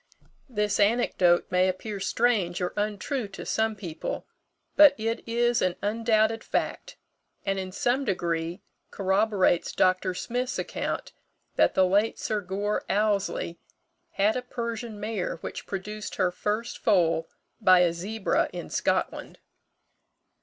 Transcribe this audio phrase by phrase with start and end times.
[0.49, 4.25] This anecdote may appear strange or untrue to some people;
[4.75, 6.97] but it is an undoubted fact,
[7.45, 10.15] and in some degree corroborates Dr.
[10.15, 11.13] Smith's account
[11.55, 13.59] that the late Sir Gore Ouseley
[14.13, 17.29] had a Persian mare which produced her first foal
[17.61, 19.37] by a zebra in Scotland.